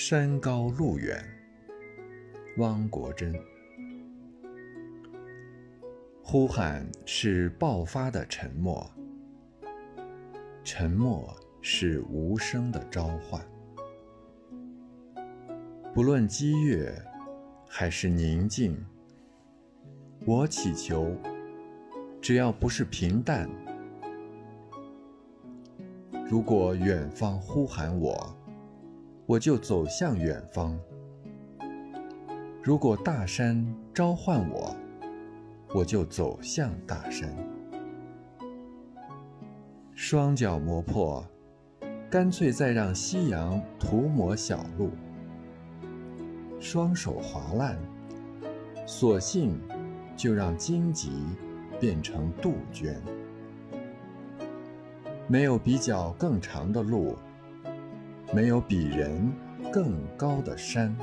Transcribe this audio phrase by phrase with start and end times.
[0.00, 1.20] 山高路远，
[2.58, 3.34] 汪国真。
[6.22, 8.88] 呼喊是爆发的沉默，
[10.62, 13.44] 沉默是无声的召唤。
[15.92, 16.94] 不论激越
[17.66, 18.80] 还是宁静，
[20.24, 21.12] 我祈求，
[22.22, 23.50] 只要不是平淡。
[26.30, 28.37] 如果远方呼喊我。
[29.28, 30.74] 我就走向远方。
[32.62, 34.74] 如果大山召唤我，
[35.74, 37.28] 我就走向大山。
[39.94, 41.22] 双脚磨破，
[42.08, 44.88] 干脆再让夕阳涂抹小路；
[46.58, 47.78] 双手划烂，
[48.86, 49.60] 索性
[50.16, 51.12] 就让荆棘
[51.78, 52.98] 变成杜鹃。
[55.26, 57.14] 没有比脚更长的路。
[58.32, 59.32] 没有比人
[59.72, 60.94] 更高的山。